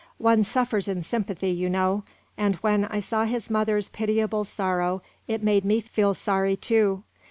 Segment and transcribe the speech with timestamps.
[0.17, 2.01] One suffers in sympathy, you know,
[2.35, 7.03] and, when I saw his mother's pitiable sorrow, it made me feel sorry too.